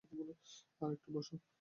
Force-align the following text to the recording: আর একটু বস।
আর 0.81 0.89
একটু 0.93 1.09
বস। 1.13 1.27